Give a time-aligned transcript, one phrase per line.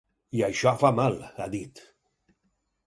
[0.37, 1.85] I això fa mal, ha dit.